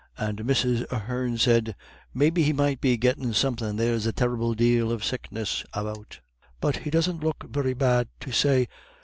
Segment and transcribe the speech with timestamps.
[0.17, 0.91] And Mrs.
[0.91, 1.75] Ahern said:
[2.11, 6.21] "Maybe he might be gettin' somethin'; there's a terrible dale of sickness about.
[6.59, 8.67] But he doesn't look very bad to say.